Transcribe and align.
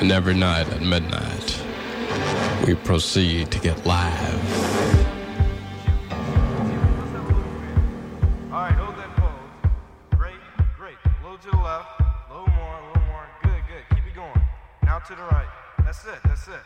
And 0.00 0.12
every 0.12 0.34
night 0.34 0.68
at 0.68 0.80
midnight, 0.80 1.60
we 2.64 2.74
proceed 2.76 3.50
to 3.50 3.58
get 3.58 3.84
live. 3.84 4.34
All 8.44 8.60
right, 8.60 8.72
hold 8.74 8.96
that 8.96 9.16
pose. 9.16 9.68
Great, 10.16 10.36
great. 10.76 10.94
A 11.04 11.22
little 11.22 11.38
to 11.38 11.50
the 11.50 11.56
left, 11.56 12.00
a 12.00 12.32
little 12.32 12.46
more, 12.54 12.74
a 12.74 12.86
little 12.86 13.02
more. 13.08 13.26
Good, 13.42 13.62
good. 13.66 13.96
Keep 13.96 14.06
it 14.06 14.14
going. 14.14 14.40
Now 14.84 15.00
to 15.00 15.16
the 15.16 15.22
right. 15.22 15.48
That's 15.84 16.04
it, 16.04 16.20
that's 16.24 16.46
it. 16.46 16.60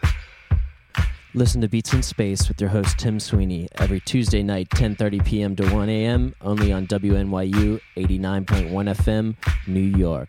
Listen 1.32 1.62
to 1.62 1.68
Beats 1.68 1.94
in 1.94 2.02
Space 2.02 2.48
with 2.48 2.60
your 2.60 2.68
host 2.68 2.98
Tim 2.98 3.18
Sweeney 3.18 3.66
every 3.76 4.00
Tuesday 4.00 4.42
night, 4.42 4.68
10:30 4.68 5.24
p.m. 5.24 5.56
to 5.56 5.66
1 5.70 5.88
a.m. 5.88 6.34
only 6.42 6.70
on 6.70 6.86
WNYU 6.86 7.80
89.1 7.96 8.70
FM, 8.70 9.36
New 9.66 9.80
York. 9.80 10.28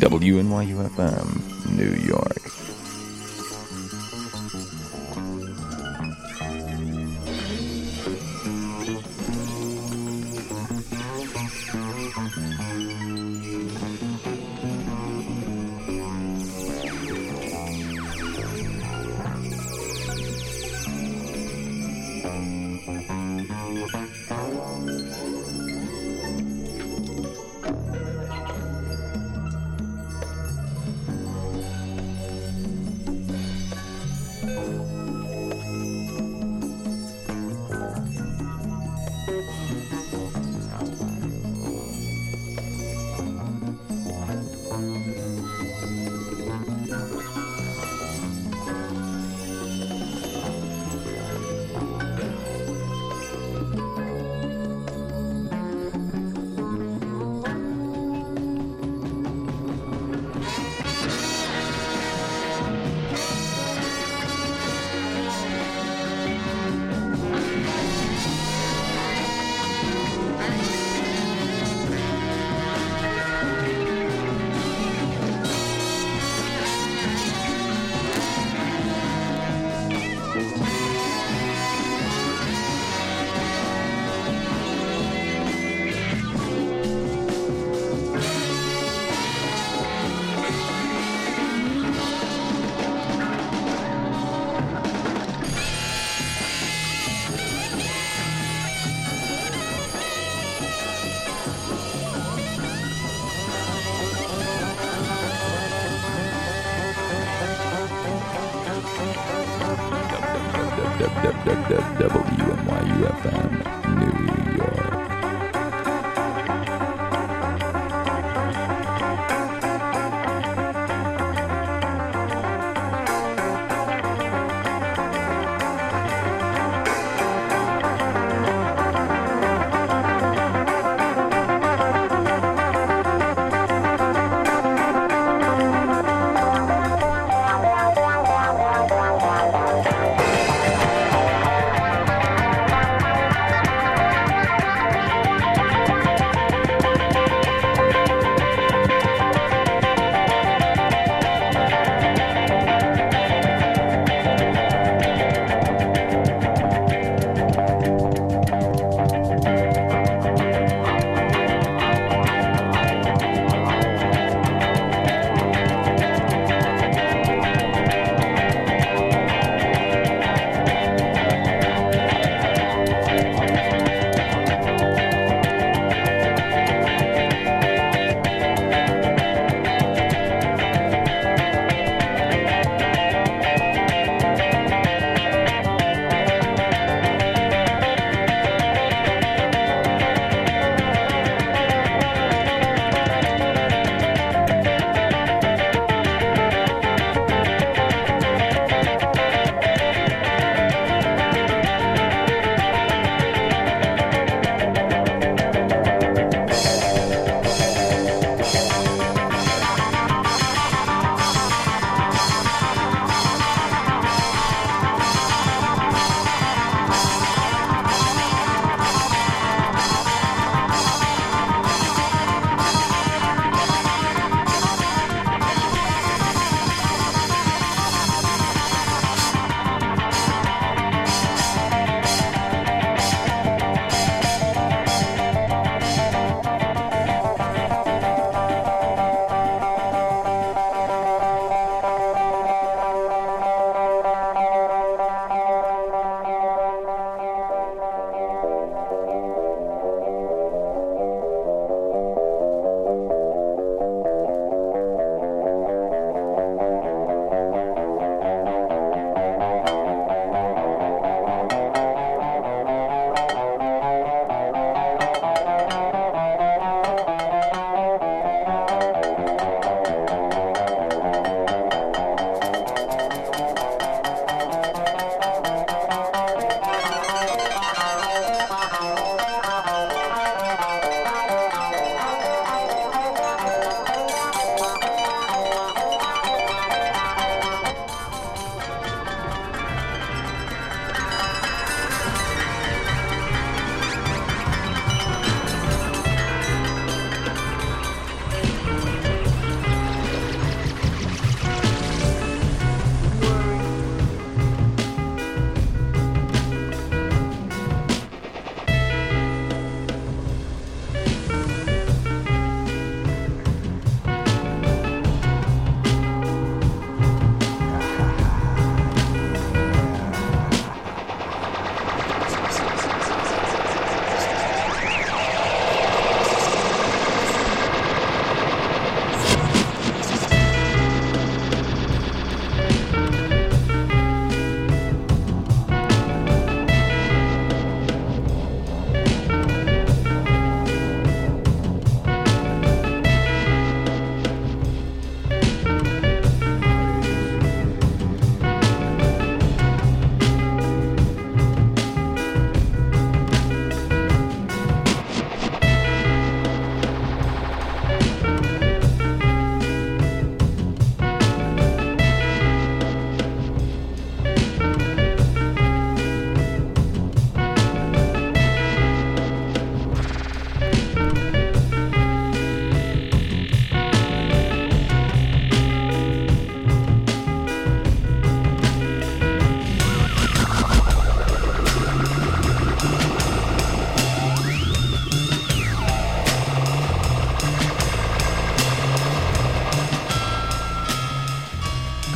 WNYU 0.00 0.88
FM, 0.96 1.76
New 1.76 1.92
York. 2.08 2.59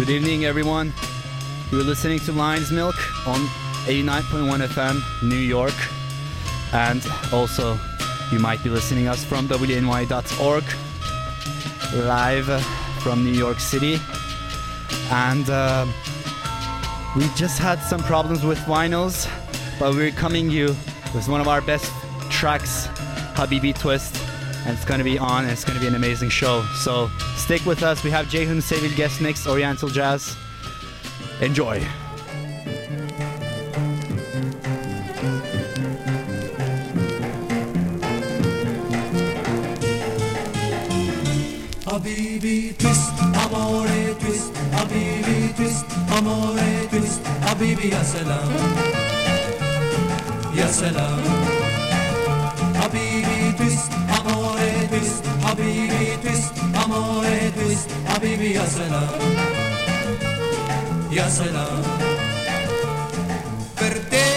Good 0.04 0.16
evening, 0.16 0.44
everyone. 0.44 0.92
You're 1.72 1.82
listening 1.82 2.18
to 2.26 2.32
Lion's 2.32 2.70
Milk 2.70 2.94
on 3.26 3.40
89.1 3.86 4.66
FM, 4.66 5.00
New 5.26 5.34
York. 5.34 5.72
And 6.74 7.02
also, 7.32 7.78
you 8.30 8.38
might 8.38 8.62
be 8.62 8.68
listening 8.68 9.08
us 9.08 9.24
from 9.24 9.48
wny.org, 9.48 10.64
live 12.04 12.64
from 13.02 13.24
New 13.24 13.32
York 13.32 13.58
City. 13.58 13.98
And 15.10 15.48
uh, 15.48 15.86
we 17.16 17.22
just 17.34 17.58
had 17.58 17.78
some 17.78 18.02
problems 18.02 18.44
with 18.44 18.58
vinyls, 18.58 19.26
but 19.78 19.94
we're 19.94 20.10
coming 20.10 20.50
you 20.50 20.66
with 21.14 21.28
one 21.30 21.40
of 21.40 21.48
our 21.48 21.62
best 21.62 21.90
tracks, 22.28 22.88
Habibi 23.36 23.74
Twist. 23.74 24.14
And 24.66 24.76
it's 24.76 24.84
to 24.98 25.04
be 25.04 25.18
on, 25.18 25.44
and 25.44 25.52
it's 25.52 25.64
to 25.76 25.80
be 25.80 25.88
an 25.88 25.94
amazing 25.94 26.28
show. 26.28 26.62
So 26.74 27.08
stick 27.44 27.66
with 27.66 27.82
us. 27.82 28.02
We 28.02 28.10
have 28.10 28.26
Ceyhun 28.28 28.62
Sevil 28.62 28.96
guest 28.96 29.20
mix, 29.20 29.46
Oriental 29.46 29.90
Jazz. 29.90 30.34
Enjoy. 31.42 31.78
Habibi 41.84 42.72
twist, 42.78 43.12
amore 43.44 44.14
twist, 44.20 44.52
Habibi 44.72 45.54
twist, 45.54 45.84
amore 46.16 46.88
twist, 46.88 47.22
Habibi 47.44 47.90
ya 47.90 48.02
selam, 48.02 48.48
ya 50.56 50.66
selam. 50.66 51.43
Ya 58.64 58.70
selam, 58.70 59.12
ya 61.12 61.28
selam. 61.28 61.84
Per 63.76 63.94
te 64.08 64.28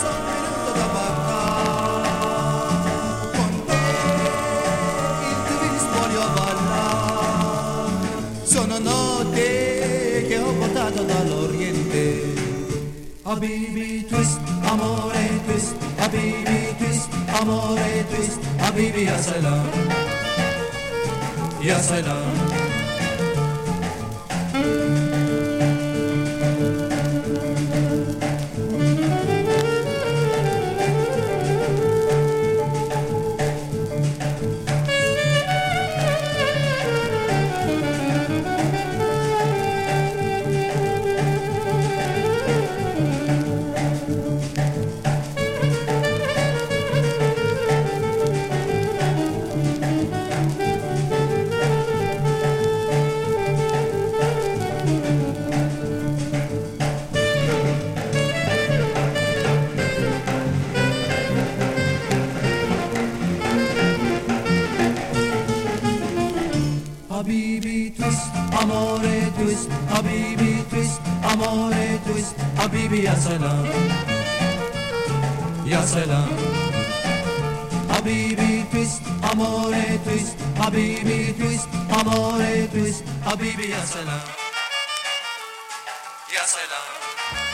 sono 0.00 0.20
venuto 0.28 0.70
da 0.76 0.86
Baghdad, 0.92 2.04
con 3.32 3.52
te 3.64 3.80
il 5.30 5.38
twist 5.48 5.88
voglio 5.96 6.24
ballare. 6.36 8.04
Sono 8.44 8.76
notte 8.78 9.48
che 10.28 10.36
ho 10.38 10.52
portato 10.52 11.00
dall'Oriente. 11.02 12.04
Habibi 13.22 14.04
twist, 14.04 14.38
amore 14.60 15.40
twist, 15.46 15.74
Habibi 15.96 16.76
twist, 16.76 17.08
amore 17.32 18.04
twist, 18.10 18.40
Habibi 18.58 19.04
ya 19.04 19.16
selam, 19.16 19.70
ya 21.62 21.80
selam. 21.80 22.49
Twist, 83.40 83.56
Habibi 83.56 83.70
ya 83.70 83.86
selam, 83.86 84.20
ya 86.34 87.49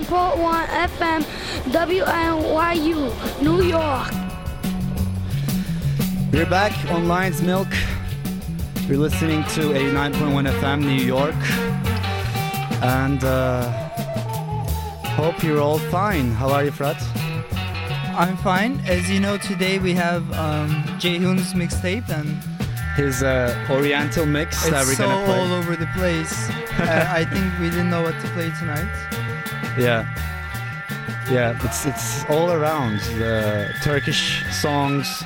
89.1 0.00 0.66
FM 0.88 1.22
WNYU, 1.72 3.42
New 3.42 3.62
York. 3.62 4.10
We're 6.32 6.48
back 6.48 6.72
on 6.90 7.06
Lion's 7.06 7.42
Milk. 7.42 7.68
You're 8.86 8.96
listening 8.96 9.42
to 9.54 9.60
89.1 9.60 10.50
FM 10.52 10.80
New 10.80 11.04
York. 11.04 11.34
And 12.82 13.22
uh, 13.22 13.70
hope 15.16 15.42
you're 15.42 15.60
all 15.60 15.78
fine. 15.78 16.30
How 16.30 16.50
are 16.50 16.64
you, 16.64 16.70
Frat? 16.70 16.96
I'm 18.16 18.38
fine. 18.38 18.80
As 18.86 19.10
you 19.10 19.20
know, 19.20 19.36
today 19.36 19.78
we 19.78 19.92
have 19.94 20.22
um, 20.32 20.82
Ceyhun's 20.98 21.52
mixtape, 21.52 22.08
and 22.08 22.42
His 22.96 23.22
uh, 23.22 23.54
Oriental 23.70 24.24
mix 24.24 24.64
that 24.70 24.86
we're 24.86 24.94
so 24.94 25.06
gonna 25.06 25.26
play. 25.26 25.38
all 25.38 25.52
over 25.52 25.76
the 25.76 25.86
place. 25.94 26.48
uh, 26.80 27.06
I 27.10 27.24
think 27.26 27.58
we 27.58 27.68
didn't 27.68 27.90
know 27.90 28.02
what 28.02 28.18
to 28.20 28.28
play 28.28 28.50
tonight. 28.58 29.09
Yeah. 29.78 30.04
Yeah, 31.30 31.56
it's 31.64 31.86
it's 31.86 32.24
all 32.28 32.50
around 32.50 32.98
the 33.18 33.68
Turkish 33.84 34.42
songs, 34.50 35.22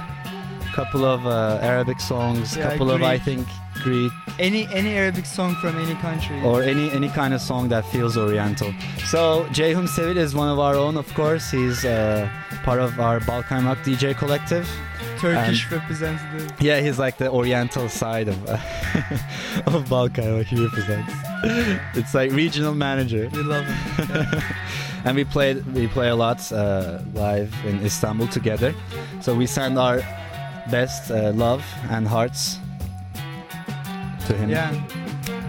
couple 0.74 1.04
of 1.04 1.26
uh, 1.26 1.59
Arabic 1.62 1.98
songs, 2.00 2.57
Yeah, 2.57 2.70
couple 2.70 2.90
of 2.90 3.02
I 3.02 3.16
think 3.18 3.46
Greek 3.83 4.12
Any 4.38 4.66
any 4.72 4.96
Arabic 4.96 5.24
song 5.24 5.54
from 5.62 5.78
any 5.78 5.94
country. 5.94 6.38
or 6.42 6.62
any 6.62 6.90
any 6.90 7.09
kind 7.09 7.33
of 7.33 7.40
song 7.40 7.68
that 7.70 7.85
feels 7.87 8.16
Oriental. 8.18 8.70
So 9.07 9.46
Ceyhun 9.57 9.88
Sevil 9.88 10.16
is 10.18 10.35
one 10.35 10.48
of 10.50 10.59
our 10.59 10.74
own, 10.74 10.96
of 10.98 11.09
course. 11.14 11.50
He's 11.50 11.85
uh, 11.87 12.28
part 12.64 12.80
of 12.80 13.00
our 13.00 13.20
Balkaymak 13.20 13.78
DJ 13.85 14.14
collective. 14.14 14.68
Turkish 15.20 15.70
representative. 15.70 16.52
Yeah, 16.61 16.80
he's 16.80 16.98
like 16.98 17.16
the 17.16 17.30
Oriental 17.30 17.88
side 17.88 18.28
of 18.28 18.37
of 19.74 19.85
Balkaymak. 19.88 20.44
He 20.46 20.57
represents. 20.62 21.12
It's 21.94 22.14
like 22.14 22.33
regional 22.33 22.74
manager. 22.74 23.28
We 23.33 23.42
love 23.42 23.64
him. 23.66 24.42
and 25.04 25.16
we 25.16 25.24
played 25.24 25.64
we 25.74 25.87
play 25.88 26.09
a 26.09 26.16
lot 26.16 26.40
uh, 26.52 27.00
live 27.12 27.54
in 27.66 27.85
Istanbul 27.85 28.28
together. 28.28 28.74
So 29.20 29.35
we 29.35 29.46
send 29.46 29.78
our 29.78 29.98
best 30.70 31.11
uh, 31.11 31.33
love 31.33 31.64
and 31.90 32.09
hearts 32.09 32.59
to 34.26 34.37
him. 34.37 34.50
Yeah. 34.50 34.72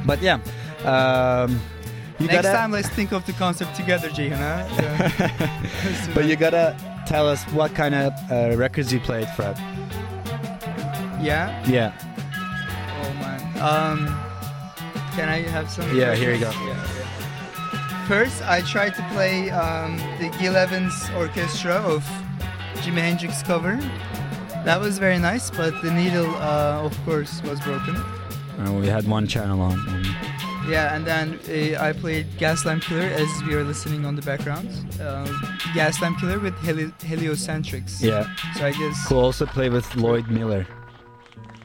But 0.05 0.21
yeah, 0.21 0.39
um, 0.83 1.59
you 2.19 2.27
Next 2.27 2.43
gotta, 2.43 2.57
time, 2.57 2.71
let's 2.71 2.89
think 2.89 3.11
of 3.11 3.25
the 3.25 3.33
concept 3.33 3.75
together. 3.75 4.09
Huh? 4.09 4.65
Yeah. 4.79 6.13
But 6.13 6.25
you 6.25 6.35
gotta 6.35 6.75
tell 7.05 7.27
us 7.27 7.43
what 7.51 7.73
kind 7.73 7.95
of 7.95 8.13
uh, 8.31 8.55
records 8.57 8.91
you 8.93 8.99
played, 8.99 9.27
Fred. 9.29 9.57
Yeah. 11.21 11.63
Yeah, 11.67 11.91
Oh 13.01 13.13
man. 13.13 13.39
Um, 13.59 14.24
can 15.15 15.29
I 15.29 15.41
have 15.49 15.69
some? 15.69 15.95
Yeah, 15.95 16.15
here 16.15 16.33
you 16.33 16.39
go. 16.39 16.51
Yeah, 16.51 16.67
yeah. 16.67 18.07
First, 18.07 18.41
I 18.43 18.61
tried 18.61 18.93
to 18.95 19.03
play 19.13 19.49
um, 19.49 19.97
the 20.19 20.29
Gil 20.39 20.55
Evans 20.55 20.93
Orchestra 21.17 21.75
of 21.75 22.03
Jimi 22.83 22.99
Hendrix 23.01 23.41
cover. 23.41 23.77
That 24.63 24.79
was 24.79 24.97
very 24.99 25.17
nice, 25.17 25.49
but 25.49 25.73
the 25.81 25.91
needle, 25.91 26.29
uh, 26.35 26.81
of 26.83 26.95
course, 27.05 27.41
was 27.43 27.59
broken. 27.61 27.95
and 28.59 28.79
we 28.79 28.87
had 28.87 29.07
one 29.07 29.27
channel 29.27 29.59
on. 29.61 29.77
Yeah, 30.67 30.95
and 30.95 31.05
then 31.05 31.39
uh, 31.47 31.79
I 31.89 31.93
played 31.93 32.25
Gaslamp 32.39 32.81
Killer 32.81 33.03
as 33.23 33.29
we 33.47 33.53
are 33.53 33.63
listening 33.63 34.05
on 34.05 34.15
the 34.15 34.23
background. 34.23 34.67
Uh, 34.99 35.25
Gaslamp 35.75 36.19
Killer 36.19 36.39
with 36.39 36.55
heli- 36.59 36.91
Heliocentrics. 37.03 38.01
yeah, 38.01 38.25
So 38.55 38.65
I 38.65 38.71
guess 38.71 39.05
cool. 39.07 39.19
Also 39.19 39.45
play 39.45 39.69
with 39.69 39.95
Lloyd 39.95 40.27
Miller. 40.29 40.65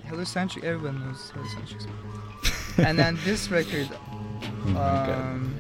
Heliocentric, 0.05 0.65
everyone 0.65 1.01
knows 1.07 1.31
Heliocentrics. 1.35 1.87
And 2.79 2.99
then 2.99 3.19
this 3.25 3.51
record, 3.51 3.89
Oh 4.67 4.77
um, 4.77 5.55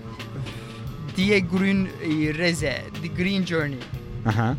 Die 1.16 1.40
Grün 1.40 1.90
Reise, 2.38 2.82
The 3.00 3.08
Green 3.08 3.44
Journey. 3.44 3.80
Uh 4.26 4.30
huh. 4.30 4.54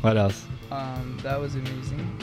What 0.00 0.16
else? 0.16 0.44
Um, 0.70 1.18
that 1.22 1.38
was 1.40 1.54
amazing. 1.54 2.18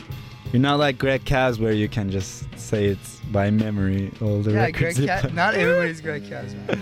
You're 0.52 0.62
not 0.62 0.80
like 0.80 0.98
Greg 0.98 1.24
Kaz 1.26 1.60
where 1.60 1.72
you 1.74 1.88
can 1.88 2.10
just 2.10 2.44
say 2.58 2.86
it's 2.86 3.20
by 3.32 3.52
memory 3.52 4.12
all 4.22 4.42
the 4.42 4.52
yeah, 4.52 4.64
records 4.66 4.98
Greg 5.00 5.22
Ca- 5.22 5.28
not 5.34 5.54
everybody's 5.64 6.02
Greg 6.02 6.24
Kaz, 6.24 6.54
man. 6.68 6.82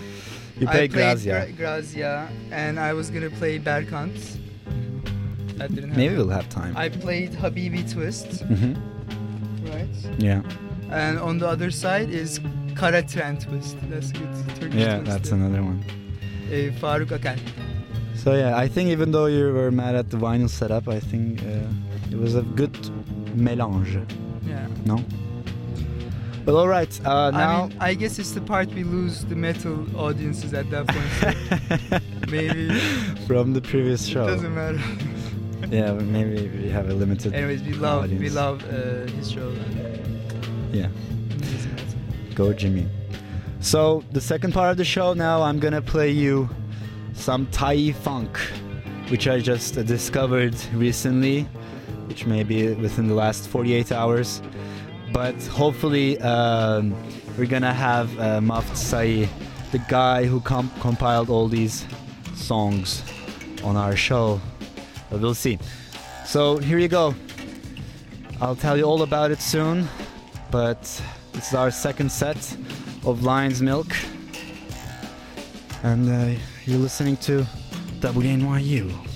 You 0.58 0.68
I 0.68 0.72
played 0.72 0.92
played 0.92 1.04
Grazia. 1.04 1.46
Gra- 1.46 1.54
Grazia, 1.54 2.30
and 2.52 2.80
I 2.80 2.94
was 2.94 3.10
gonna 3.12 3.30
play 3.30 3.60
Berkant. 3.60 4.40
That 5.58 5.70
didn't 5.74 5.90
happen. 5.90 5.98
Maybe 5.98 6.16
we'll 6.16 6.30
have 6.30 6.48
time. 6.50 6.76
I 6.78 6.90
played 6.90 7.32
Habibi 7.32 7.92
Twist, 7.92 8.42
hmm 8.44 8.74
right? 9.70 9.88
Yeah, 10.18 10.42
And 10.90 11.20
on 11.20 11.38
the 11.38 11.48
other 11.48 11.72
side 11.72 12.10
is 12.10 12.40
Kara 12.76 13.04
Tren 13.04 13.42
Twist. 13.44 13.78
That's 13.90 14.12
good. 14.12 14.30
Turkish 14.60 14.74
yeah, 14.76 15.00
twist. 15.00 15.12
that's 15.12 15.32
another 15.32 15.64
one. 15.64 15.84
Uh, 16.48 16.72
Faruk 16.80 17.10
Akan. 17.10 17.40
So 18.16 18.36
yeah, 18.36 18.58
I 18.58 18.68
think 18.68 18.90
even 18.90 19.12
though 19.12 19.28
you 19.28 19.54
were 19.54 19.72
mad 19.72 19.96
at 19.96 20.10
the 20.10 20.18
vinyl 20.18 20.50
setup, 20.50 20.88
I 20.88 21.00
think 21.00 21.42
uh, 21.44 22.10
it 22.12 22.18
was 22.18 22.36
a 22.36 22.42
good 22.42 22.74
mélange. 23.36 24.04
Yeah. 24.46 24.68
No. 24.86 25.04
But 26.46 26.56
all 26.56 26.68
right, 26.70 26.90
uh, 27.06 27.32
I 27.34 27.38
now. 27.38 27.68
mean, 27.68 27.78
I 27.82 27.94
guess 27.94 28.20
it's 28.20 28.32
the 28.32 28.40
part 28.40 28.74
we 28.74 28.86
lose 28.86 29.26
the 29.26 29.36
metal 29.36 29.86
audiences 30.00 30.54
at 30.54 30.70
that 30.72 30.88
point. 30.88 31.12
so 31.90 32.00
maybe 32.32 32.70
from 33.28 33.52
the 33.52 33.62
previous 33.62 34.06
show. 34.06 34.24
it 34.24 34.28
doesn't 34.28 34.56
matter. 34.56 34.80
Yeah, 35.70 35.92
maybe 35.92 36.48
we 36.48 36.70
have 36.70 36.90
a 36.90 36.94
limited. 36.94 37.34
Anyways, 37.34 37.64
we 37.64 37.74
love 37.74 38.10
we 38.10 38.30
love 38.30 38.64
uh, 38.70 39.12
his 39.18 39.30
show. 39.30 39.54
Yeah, 40.72 40.90
go 42.36 42.54
Jimmy. 42.54 42.88
So 43.60 44.04
the 44.12 44.22
second 44.22 44.54
part 44.54 44.72
of 44.72 44.78
the 44.78 44.86
show 44.86 45.14
now, 45.14 45.42
I'm 45.42 45.60
gonna 45.60 45.82
play 45.82 46.12
you 46.12 46.50
some 47.14 47.48
Thai 47.48 47.92
funk, 47.92 48.38
which 49.10 49.28
I 49.28 49.40
just 49.40 49.74
discovered 49.86 50.56
recently, 50.74 51.44
which 52.08 52.26
may 52.26 52.44
be 52.44 52.74
within 52.74 53.08
the 53.08 53.16
last 53.16 53.50
48 53.50 53.92
hours. 53.92 54.42
But 55.12 55.36
hopefully, 55.48 56.20
um, 56.20 56.96
we're 57.38 57.48
gonna 57.48 57.74
have 57.74 58.18
uh, 58.20 58.40
Maft 58.42 58.76
Sai, 58.76 59.28
the 59.72 59.80
guy 59.90 60.26
who 60.26 60.40
com- 60.42 60.72
compiled 60.80 61.30
all 61.30 61.48
these 61.48 61.86
songs, 62.36 63.04
on 63.64 63.76
our 63.76 63.96
show. 63.96 64.40
But 65.10 65.22
we'll 65.22 65.34
see. 65.34 65.58
So 66.26 66.58
here 66.58 66.78
you 66.78 66.88
go. 66.88 67.16
I'll 68.40 68.56
tell 68.56 68.78
you 68.78 68.84
all 68.84 69.02
about 69.02 69.32
it 69.32 69.42
soon. 69.42 69.88
But 70.52 70.82
this 71.34 71.50
is 71.50 71.54
our 71.54 71.72
second 71.72 72.12
set 72.12 72.38
of 73.06 73.24
Lion's 73.24 73.62
Milk. 73.62 73.88
And 75.84 76.10
uh, 76.10 76.40
you're 76.66 76.80
listening 76.80 77.18
to 77.18 77.46
WNYU. 78.00 79.07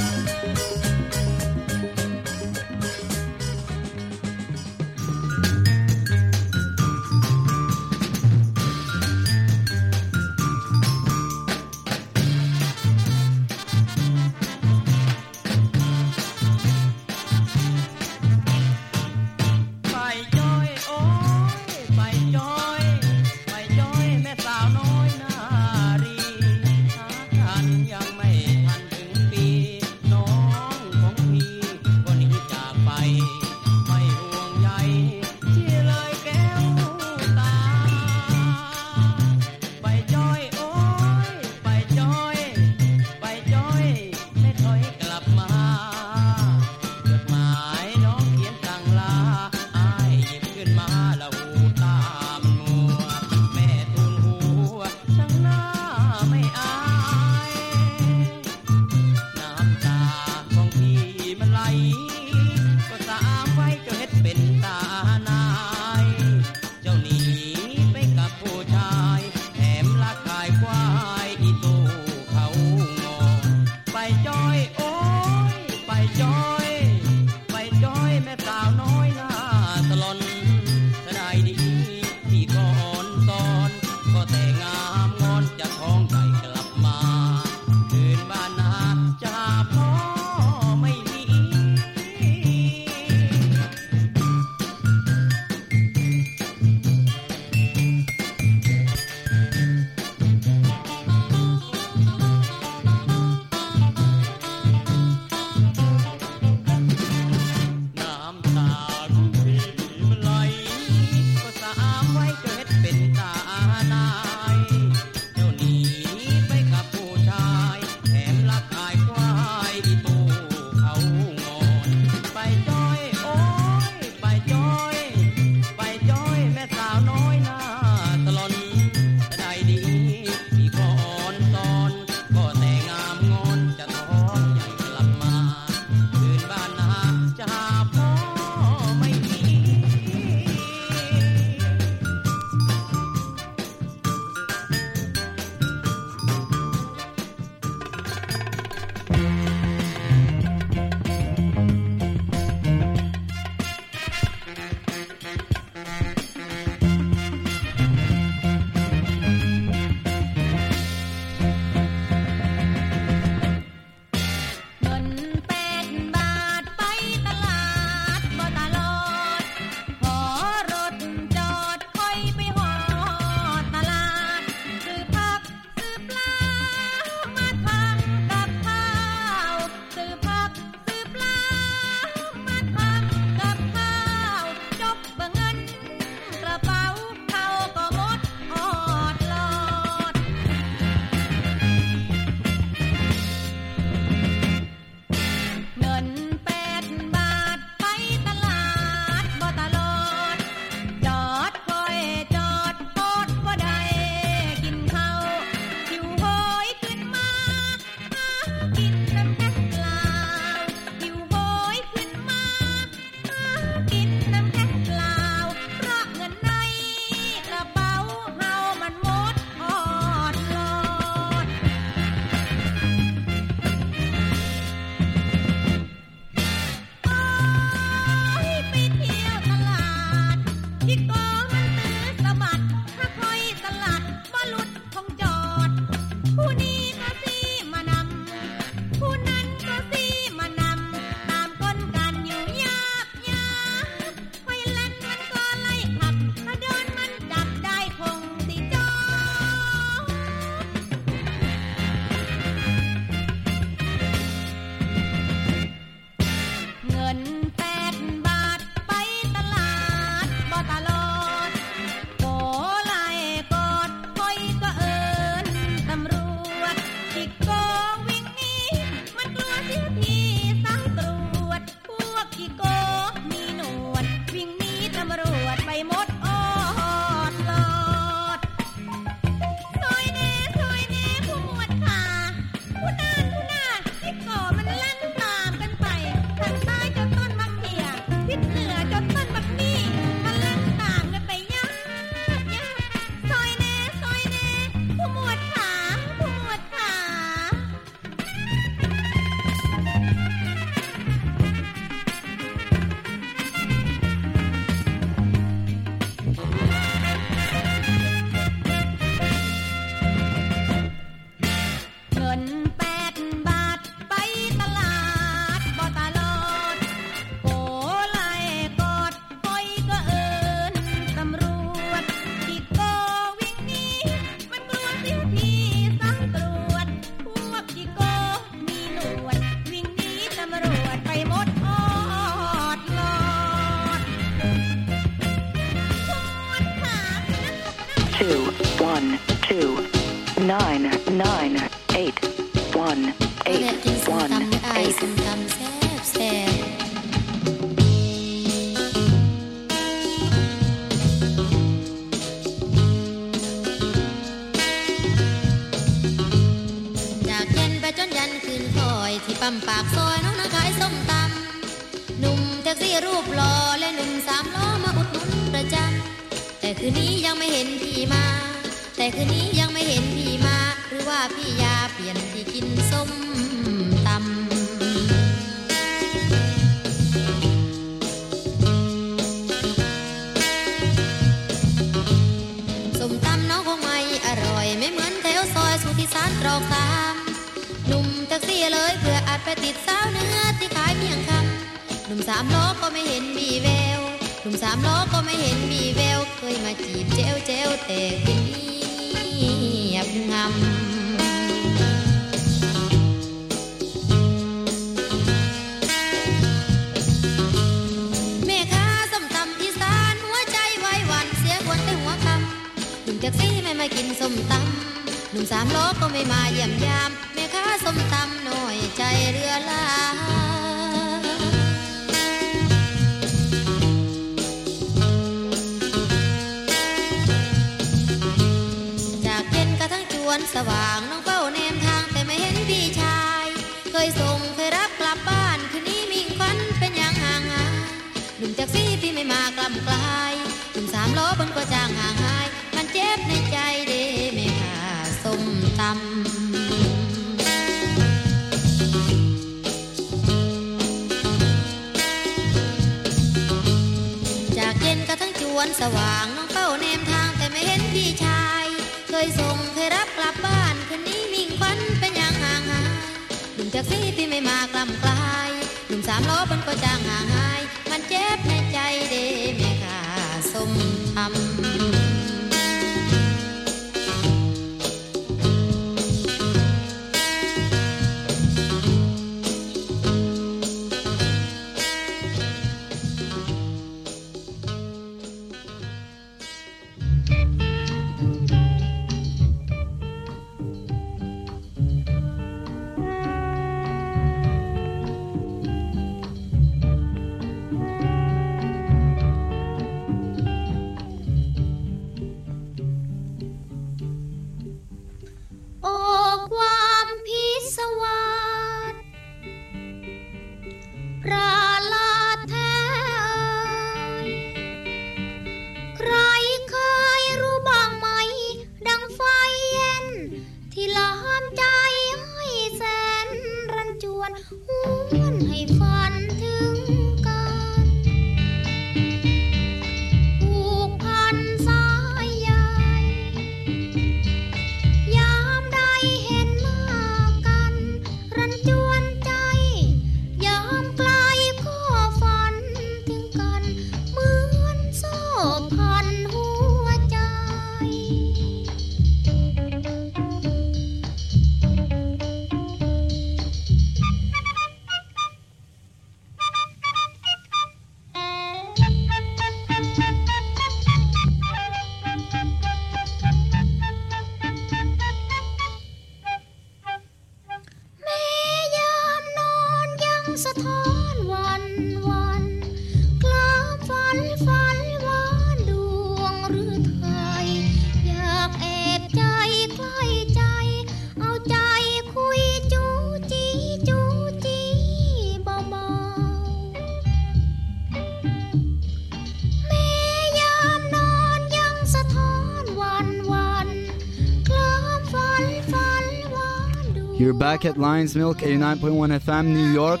We're 597.30 597.38
back 597.38 597.64
at 597.64 597.78
Lion's 597.78 598.16
Milk 598.16 598.38
89.1 598.38 599.20
FM 599.20 599.46
New 599.54 599.70
York. 599.70 600.00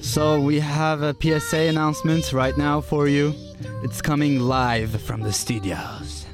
So 0.00 0.40
we 0.40 0.58
have 0.58 1.02
a 1.02 1.14
PSA 1.20 1.68
announcement 1.68 2.32
right 2.32 2.56
now 2.56 2.80
for 2.80 3.08
you. 3.08 3.34
It's 3.82 4.00
coming 4.00 4.40
live 4.40 5.02
from 5.02 5.20
the 5.20 5.34
studios. 5.34 6.24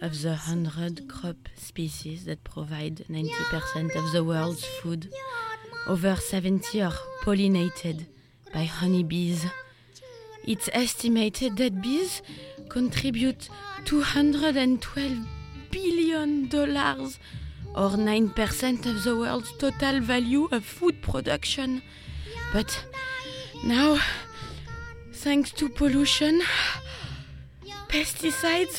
Of 0.00 0.22
the 0.22 0.30
100 0.30 1.06
crop 1.06 1.36
species 1.54 2.24
that 2.24 2.44
provide 2.44 3.04
90% 3.10 3.94
of 3.94 4.10
the 4.12 4.24
world's 4.24 4.64
food, 4.64 5.12
over 5.86 6.16
70 6.16 6.80
are 6.80 6.94
pollinated 7.22 8.06
by 8.54 8.64
honeybees. 8.64 9.44
It's 10.44 10.70
estimated 10.72 11.58
that 11.58 11.82
bees 11.82 12.22
contribute 12.70 13.50
212 13.84 15.41
billion 15.72 16.46
dollars 16.48 17.18
or 17.74 17.90
9% 17.90 18.86
of 18.86 19.02
the 19.02 19.16
world's 19.16 19.52
total 19.58 20.00
value 20.00 20.46
of 20.52 20.64
food 20.64 21.02
production. 21.02 21.82
But 22.52 22.84
now, 23.64 23.98
thanks 25.12 25.50
to 25.52 25.68
pollution, 25.68 26.42
pesticides, 27.88 28.78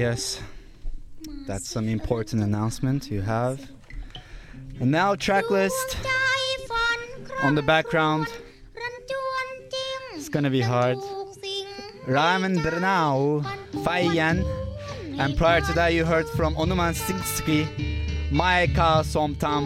yes. 0.00 0.40
That's 1.46 1.68
some 1.68 1.86
important 1.88 2.42
announcement 2.42 3.10
you 3.10 3.20
have. 3.20 3.60
And 4.80 4.90
now, 4.90 5.14
track 5.14 5.50
list 5.50 5.88
on 7.42 7.54
the 7.54 7.62
background. 7.62 8.26
It's 10.14 10.30
gonna 10.30 10.48
be 10.50 10.62
hard. 10.62 10.96
Ramen 12.06 12.56
Dranau, 12.64 13.44
Faiyan. 13.84 14.38
And 15.18 15.36
prior 15.36 15.60
to 15.60 15.72
that, 15.74 15.92
you 15.92 16.06
heard 16.06 16.28
from 16.30 16.54
Onuman 16.54 16.94
Sinski, 17.04 17.60
Maeka 18.30 18.90
Somtam. 19.12 19.64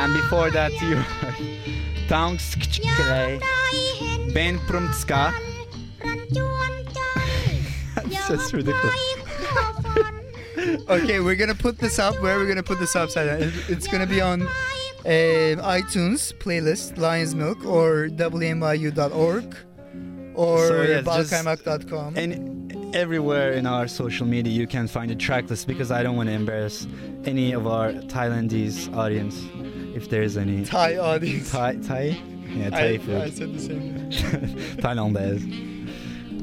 And 0.00 0.10
before 0.14 0.50
that, 0.50 0.72
you 0.82 0.96
heard 0.96 1.36
Taungskchkre, 2.08 3.40
Ben 4.34 4.58
Prumtska. 4.66 5.22
That's 8.28 8.52
ridiculous. 8.52 8.94
okay, 10.88 11.20
we're 11.20 11.36
gonna 11.36 11.54
put 11.54 11.78
this 11.78 11.98
up. 11.98 12.20
Where 12.22 12.36
are 12.36 12.40
we 12.40 12.46
gonna 12.46 12.62
put 12.62 12.78
this 12.78 12.94
up? 12.96 13.10
It's 13.16 13.86
gonna 13.86 14.06
be 14.06 14.20
on 14.20 14.42
um, 14.42 14.48
iTunes 15.04 16.32
playlist 16.34 16.96
Lion's 16.98 17.34
Milk 17.34 17.64
or 17.64 18.08
WNYU.org 18.08 19.56
or 20.34 20.68
so, 20.68 20.80
And 22.16 22.94
everywhere 22.94 23.52
in 23.52 23.66
our 23.66 23.88
social 23.88 24.26
media 24.26 24.52
you 24.52 24.66
can 24.66 24.86
find 24.86 25.10
a 25.10 25.14
track 25.14 25.50
list 25.50 25.66
because 25.66 25.90
I 25.90 26.02
don't 26.02 26.16
want 26.16 26.28
to 26.28 26.34
embarrass 26.34 26.86
any 27.24 27.52
of 27.52 27.66
our 27.66 27.92
Thailandese 27.92 28.94
audience 28.94 29.42
if 29.96 30.08
there 30.08 30.22
is 30.22 30.36
any. 30.36 30.64
Thai 30.64 30.98
audience. 30.98 31.50
Thai? 31.50 31.76
Thai? 31.76 32.20
Yeah, 32.48 32.70
Thai 32.70 32.88
I, 32.88 32.98
food. 32.98 33.22
I 33.22 33.30
said 33.30 33.54
the 33.54 33.60
same. 33.60 34.10
Thailandese. 34.80 35.81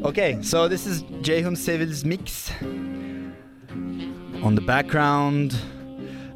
Okay, 0.03 0.39
so 0.41 0.67
this 0.69 0.85
is 0.85 1.03
Ceyhun 1.03 1.57
Sevil's 1.57 2.05
mix 2.05 2.51
on 2.61 4.55
the 4.55 4.61
background, 4.61 5.57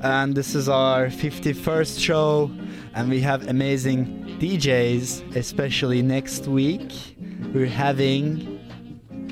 and 0.02 0.36
this 0.36 0.54
is 0.54 0.68
our 0.68 1.08
51st 1.08 2.00
show, 2.00 2.52
and 2.94 3.10
we 3.10 3.22
have 3.22 3.48
amazing 3.48 4.38
DJs, 4.40 5.36
especially 5.38 6.02
next 6.02 6.46
week. 6.48 7.16
We're 7.54 7.66
having 7.68 8.60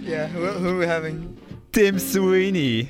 Yeah, 0.01 0.27
who, 0.27 0.45
who 0.47 0.69
are 0.69 0.77
we 0.77 0.85
having? 0.85 1.37
Tim 1.73 1.99
Sweeney. 1.99 2.89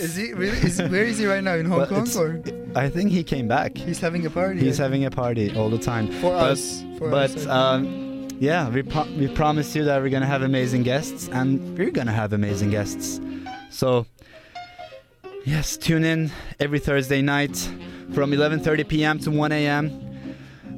Is 0.00 0.16
he 0.16 0.32
really? 0.32 0.56
Is, 0.58 0.80
where 0.80 1.04
is 1.04 1.18
he 1.18 1.26
right 1.26 1.42
now? 1.44 1.54
In 1.54 1.66
Hong 1.66 1.78
Well, 1.80 1.88
Kong 1.88 2.08
or? 2.16 2.42
I 2.74 2.88
think 2.88 3.10
he 3.10 3.22
came 3.24 3.48
back. 3.48 3.76
He's 3.76 3.98
having 4.00 4.24
a 4.24 4.30
party. 4.30 4.60
He's 4.60 4.78
having 4.78 5.04
a 5.04 5.10
party 5.10 5.54
all 5.56 5.68
the 5.68 5.78
time. 5.78 6.06
For 6.06 6.30
but, 6.30 6.52
us, 6.52 6.84
for 6.98 7.10
but 7.10 7.34
us, 7.36 7.46
um, 7.46 8.07
yeah, 8.40 8.68
we 8.68 8.82
pro- 8.82 9.10
we 9.16 9.28
promised 9.28 9.74
you 9.74 9.84
that 9.84 10.00
we're 10.00 10.10
gonna 10.10 10.26
have 10.26 10.42
amazing 10.42 10.82
guests, 10.82 11.28
and 11.28 11.76
we're 11.76 11.90
gonna 11.90 12.12
have 12.12 12.32
amazing 12.32 12.70
guests. 12.70 13.20
So 13.70 14.06
yes, 15.44 15.76
tune 15.76 16.04
in 16.04 16.30
every 16.60 16.78
Thursday 16.78 17.22
night 17.22 17.56
from 18.12 18.32
11:30 18.32 18.88
p.m. 18.88 19.18
to 19.20 19.30
1 19.30 19.52
a.m. 19.52 20.07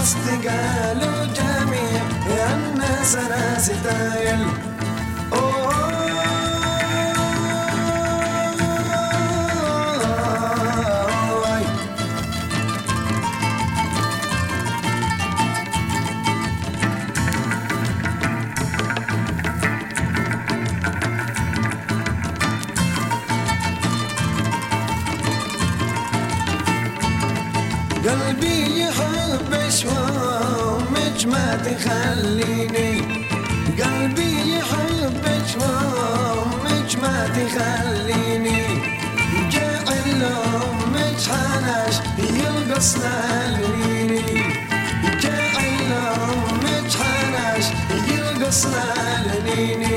دوحست 0.00 0.28
قالوا 0.28 1.24
جميع 1.24 2.02
يا 2.36 2.54
الناس 2.56 3.16
أنا 3.16 3.58
ستايل 3.58 4.46
ما 31.30 31.56
تخليني. 31.66 32.90
قلبي 33.80 34.30
يحب 34.56 35.24
شوامك 35.52 36.90
ما 37.02 37.16
تخليني. 37.36 38.60
جعل 39.52 40.22
أمك 40.22 41.20
حناش 41.30 41.94
يلقص 42.18 42.96
لاليني 42.96 44.22
جعل 45.22 45.92
أمك 45.92 46.90
حناش 47.00 47.64
يلقص 48.08 48.66
لاليني 48.66 49.89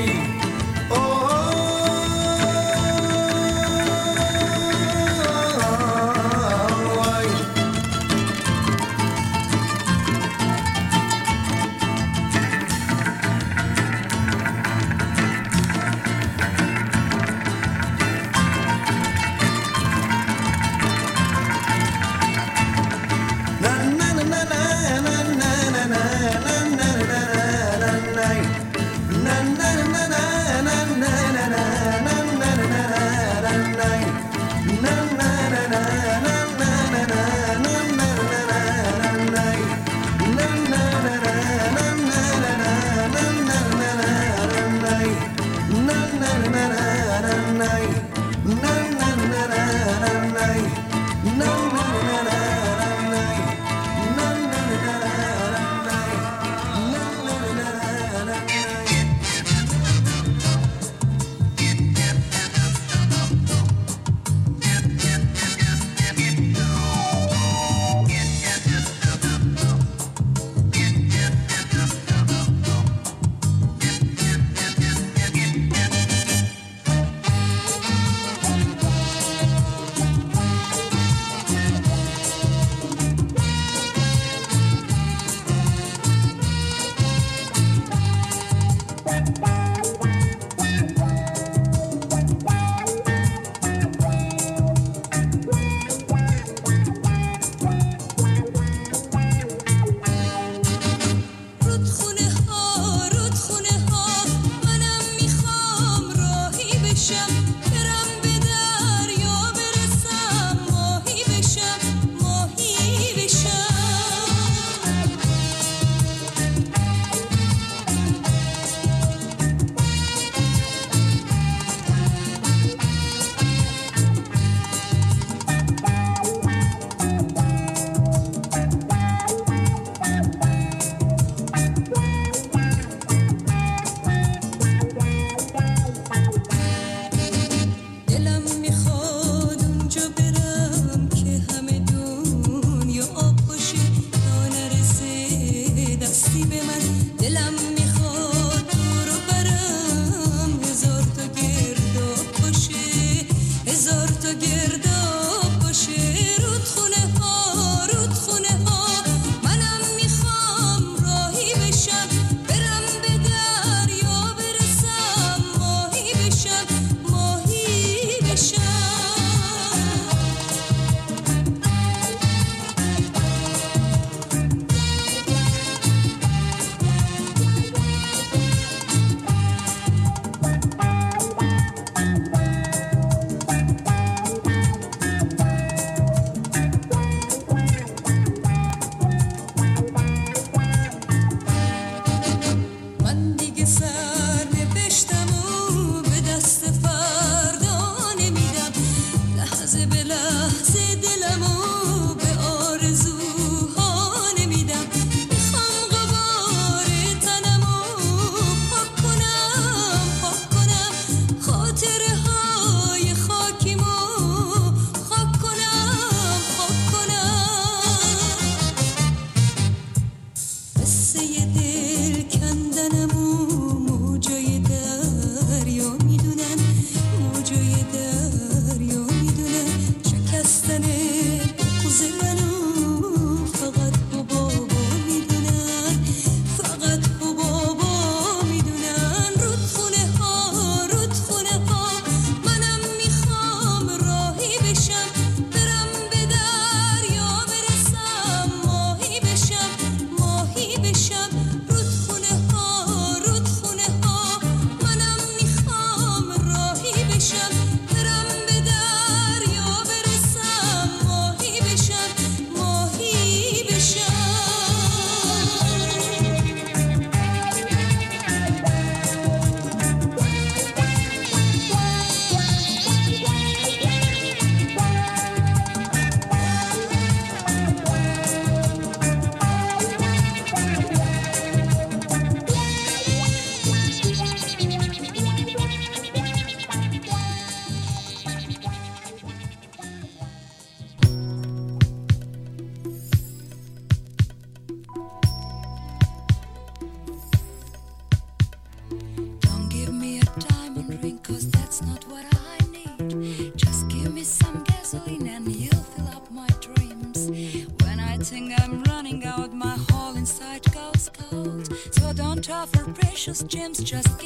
gems, 313.48 313.82
just 313.82 314.23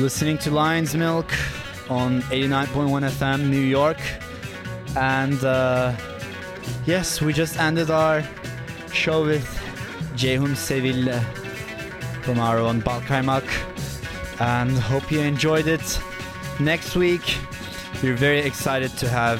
listening 0.00 0.38
to 0.38 0.50
Lion's 0.50 0.94
Milk 0.94 1.30
on 1.90 2.22
89.1 2.22 3.08
FM 3.10 3.48
New 3.50 3.60
York. 3.60 3.98
And 4.96 5.42
uh, 5.44 5.94
yes, 6.86 7.20
we 7.20 7.32
just 7.32 7.58
ended 7.58 7.90
our 7.90 8.22
show 8.92 9.24
with 9.24 9.46
Ceyhun 10.14 10.56
Sevilla 10.56 11.20
from 12.22 12.38
our 12.38 12.58
own 12.58 12.80
Balkaymak. 12.82 13.44
And 14.40 14.70
hope 14.72 15.10
you 15.10 15.20
enjoyed 15.20 15.66
it. 15.66 16.00
Next 16.58 16.96
week, 16.96 17.36
we're 18.02 18.16
very 18.16 18.40
excited 18.40 18.90
to 18.98 19.08
have 19.08 19.38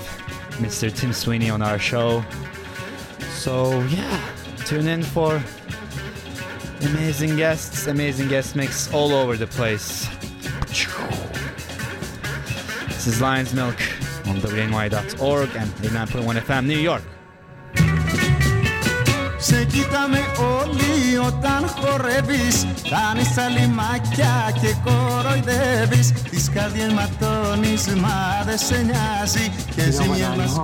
Mr. 0.59 0.95
Tim 0.95 1.13
Sweeney 1.13 1.51
on 1.51 1.63
our 1.63 1.79
show. 1.79 2.25
So, 3.33 3.81
yeah, 3.85 4.21
tune 4.67 4.89
in 4.89 5.03
for 5.03 5.43
amazing 6.83 7.37
guests, 7.37 7.87
amazing 7.87 8.29
guest 8.29 8.57
mix 8.57 8.93
all 8.93 9.13
over 9.13 9.37
the 9.37 9.47
place. 9.47 10.00
is 13.11 13.21
Lion's 13.21 13.53
Milk 13.55 13.79
on 14.29 14.37
WNYU.org 14.41 15.49
and 15.61 15.69
89.1 15.83 16.43
FM, 16.47 16.65
New 16.67 16.83
York. 16.91 17.03
Σε 19.39 19.65
κοίταμε 19.65 20.19
όλοι 20.61 21.19
όταν 21.27 21.69
χορεύεις 21.69 22.67
Κάνεις 22.91 23.35
τα 23.35 23.49
λιμάκια 23.49 24.53
και 24.61 24.75
κοροϊδεύεις 24.85 26.13
Τις 26.31 26.51
καρδιές 26.55 26.93
ματώνεις 26.93 27.87
μα 27.87 28.43
δεν 28.45 28.59
σε 28.59 28.83
νοιάζει 28.83 29.53
Και 29.75 29.91
ζημιά 29.91 30.35
μας 30.37 30.61